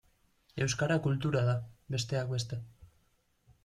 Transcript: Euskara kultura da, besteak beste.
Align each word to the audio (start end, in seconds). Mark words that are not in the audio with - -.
Euskara 0.65 0.97
kultura 1.05 1.45
da, 1.51 1.55
besteak 1.97 2.35
beste. 2.37 2.63